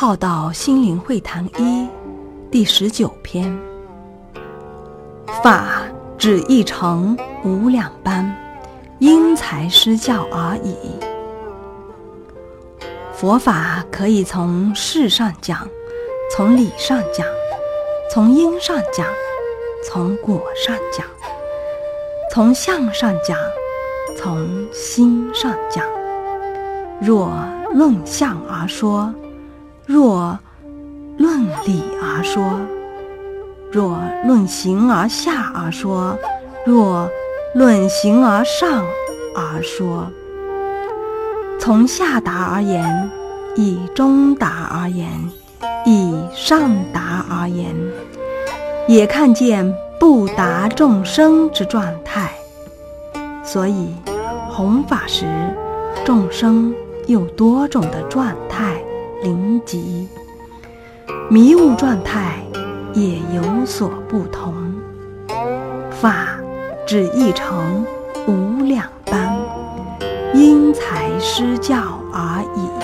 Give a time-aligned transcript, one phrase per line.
[0.00, 1.88] 浩道心灵会谈一
[2.52, 3.52] 第十九篇：
[5.42, 5.82] 法
[6.16, 8.32] 只一成无两般，
[9.00, 10.76] 因材施教而已。
[13.12, 15.68] 佛法可以从事上讲，
[16.30, 17.26] 从理上讲，
[18.14, 19.04] 从因上讲，
[19.84, 21.04] 从果上讲，
[22.32, 23.36] 从相上讲，
[24.16, 25.84] 从心上讲。
[27.00, 27.32] 若
[27.74, 29.12] 论相而说，
[29.88, 30.38] 若
[31.16, 32.60] 论理而说，
[33.72, 36.14] 若论形而下而说，
[36.66, 37.08] 若
[37.54, 38.84] 论形而上
[39.34, 40.06] 而说，
[41.58, 43.10] 从下达而言，
[43.56, 45.08] 以中达而言，
[45.86, 47.74] 以上达而言，
[48.86, 52.30] 也看见不达众生之状态。
[53.42, 53.94] 所以
[54.50, 55.24] 弘法时，
[56.04, 56.74] 众生。
[57.06, 58.74] 有多种的状态
[59.22, 60.08] 临极，
[61.28, 62.42] 迷雾状态
[62.94, 64.54] 也有所不同。
[65.90, 66.38] 法
[66.86, 67.84] 只一成
[68.28, 69.36] 无两般，
[70.34, 71.76] 因材施教
[72.12, 72.77] 而已。